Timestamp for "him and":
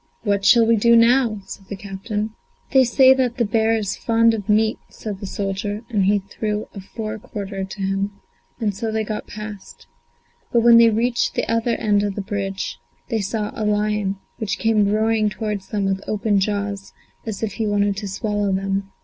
7.83-8.73